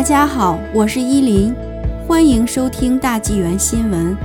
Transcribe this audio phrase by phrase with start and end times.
[0.00, 1.54] 大家好，我是依林，
[2.08, 4.16] 欢迎收听大纪元新闻。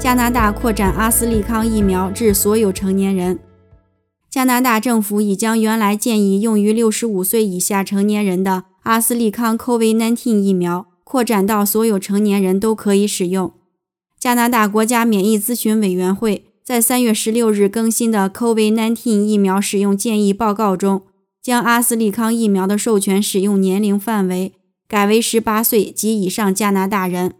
[0.00, 3.38] 加拿大扩展阿斯利康疫苗至所有成年人。
[4.28, 13.52] 加拿大政府已将原来建议用于65岁以下成年人的阿斯利康 COVID-19 疫苗扩展到所有成年人都可以使用。
[14.18, 21.02] 加拿大国家免疫咨询委员会在3月16日更新的 COVID-19 疫苗使用建议报告中。
[21.40, 24.54] 将阿斯利康疫苗的授权使用年龄范围
[24.86, 27.34] 改为十八岁及以上加拿大人。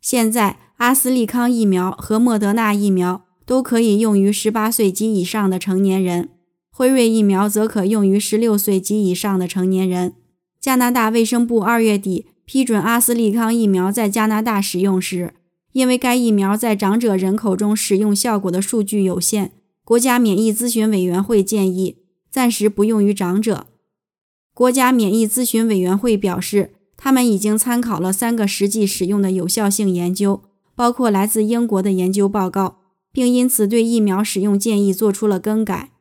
[0.00, 6.30] 现在，阿斯利康疫苗和莫德纳疫苗都可以用于十八岁及以上的成年人，
[6.70, 10.14] 辉瑞疫苗则可用于十六岁及以上的成年人。
[10.60, 15.34] 加拿大卫生部二月底批准阿斯利康疫苗在加拿大使用时，
[15.72, 19.52] 因为该疫苗在长者人口中使用效果的数据有限，
[19.84, 21.96] 国家免疫咨询委员会建议。
[22.30, 23.66] 暂时不用于长者。
[24.54, 30.42] 国家免疫咨询委员会表示，他们已经参考了三个实际使用的有效性研究，
[30.74, 32.76] 包括来自英国的研究报告，
[33.10, 35.92] 并因此对疫苗使用建议做出了更改。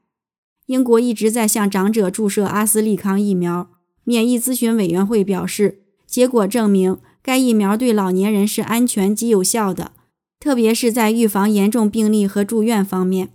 [0.65, 3.69] 英国一直在向长者注射阿斯利康疫苗。
[4.03, 9.93] 免疫咨询委员会表示，结果证明该疫苗对老年人是安全及有效的，
[10.37, 13.29] 特别是在预防严重病例和住院方面。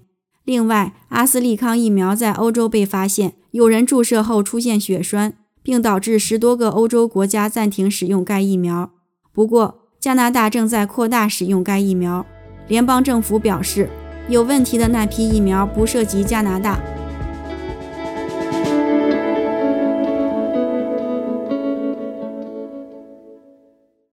[0.44, 8.90] 另外，阿斯利康疫苗在欧洲被发现有人注射后出现血栓，并导致十多个欧洲国家暂停使用该疫苗。
[9.32, 12.24] 不过，加拿大正在扩大使用该疫苗。
[12.68, 13.88] 联邦政府表示，
[14.28, 16.78] 有问题的那批疫苗不涉及加拿大。